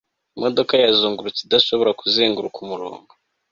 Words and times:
imodoka 0.37 0.71
ye 0.73 0.83
yazungurutse 0.87 1.39
idashobora 1.43 1.97
kuzenguruka 1.99 2.57
umurongo 2.65 3.11